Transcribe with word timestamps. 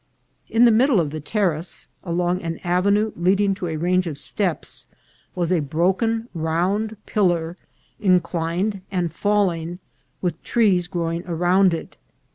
In 0.49 0.65
the 0.65 0.71
middle 0.71 0.99
of 0.99 1.11
the 1.11 1.19
terrace, 1.19 1.85
along 2.03 2.41
an 2.41 2.57
avenue 2.63 3.11
leading 3.15 3.53
to 3.53 3.67
a 3.67 3.75
range 3.75 4.07
of 4.07 4.17
steps, 4.17 4.87
was 5.35 5.51
a 5.51 5.59
bro 5.59 5.93
ken, 5.93 6.27
round 6.33 6.97
pillar, 7.05 7.55
inclined 7.99 8.81
and 8.89 9.13
falling, 9.13 9.77
with 10.19 10.41
trees 10.41 10.87
grow 10.87 11.11
ing 11.11 11.23
around 11.27 11.75
it. 11.75 11.97